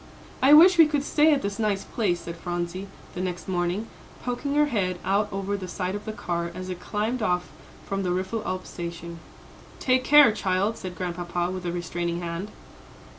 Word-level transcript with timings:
"I 0.41 0.51
wish 0.53 0.79
we 0.79 0.87
could 0.87 1.03
stay 1.03 1.31
at 1.31 1.43
this 1.43 1.59
nice 1.59 1.83
place," 1.83 2.21
said 2.21 2.35
Phronsie, 2.35 2.87
the 3.13 3.21
next 3.21 3.47
morning, 3.47 3.85
poking 4.23 4.55
her 4.55 4.65
head 4.65 4.97
out 5.05 5.29
over 5.31 5.55
the 5.55 5.67
side 5.67 5.93
of 5.93 6.05
the 6.05 6.11
car, 6.11 6.51
as 6.55 6.69
it 6.69 6.79
climbed 6.79 7.21
off 7.21 7.51
from 7.85 8.01
the 8.01 8.09
Riffelalp 8.09 8.65
station. 8.65 9.19
"Take 9.79 10.03
care, 10.03 10.31
child," 10.31 10.75
said 10.75 10.95
Grandpapa, 10.95 11.51
with 11.51 11.67
a 11.67 11.71
restraining 11.71 12.21
hand. 12.21 12.49